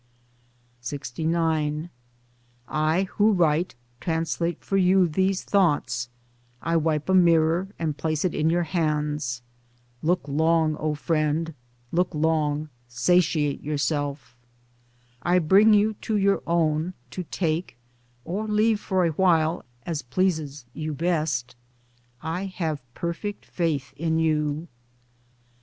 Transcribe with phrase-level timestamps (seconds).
[0.81, 1.89] LXIX—
[3.07, 6.09] WHO write— translate for you these thoughts:
[6.59, 9.43] I wipe a mirror and place it in your hands
[10.01, 11.53] [look long, O friend,
[11.91, 14.35] look long, satiate yourself]—
[15.23, 17.77] no Towards Democracy I bring you to your own, to take,
[18.25, 21.55] or leave for a while, as pleases you best.
[22.23, 24.67] I have perfect faith in you.